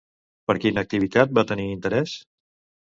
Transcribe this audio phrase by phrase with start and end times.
[0.51, 2.19] Per quina activitat va tenir interès?